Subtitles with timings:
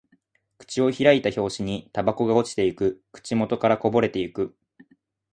[0.57, 3.03] 口を開いた拍子にタバコが落ちていく。
[3.11, 4.57] 口元からこぼれていく。